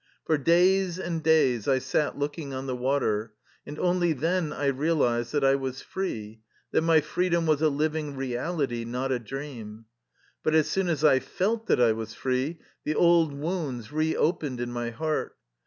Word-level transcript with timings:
For 0.25 0.35
days 0.39 0.97
and 0.97 1.21
days 1.21 1.67
I 1.67 1.77
sat 1.77 2.17
looking 2.17 2.55
on 2.55 2.65
the 2.65 2.75
water, 2.75 3.33
and 3.67 3.77
only 3.77 4.13
then 4.13 4.51
I 4.51 4.65
realized 4.65 5.31
that 5.31 5.43
I 5.43 5.53
was 5.53 5.83
free, 5.83 6.41
that 6.71 6.81
my 6.81 7.01
freedom 7.01 7.45
was 7.45 7.61
a 7.61 7.69
living 7.69 8.15
reality, 8.15 8.83
not 8.83 9.11
a 9.11 9.19
dream. 9.19 9.85
But 10.41 10.55
as 10.55 10.67
soon 10.67 10.87
as 10.87 11.03
I 11.03 11.19
felt 11.19 11.67
that 11.67 11.79
I 11.79 11.91
was 11.91 12.15
free, 12.15 12.57
the 12.83 12.95
old 12.95 13.31
wounds 13.35 13.91
re 13.91 14.15
opened 14.15 14.59
in 14.59 14.71
my 14.71 14.89
heart. 14.89 15.37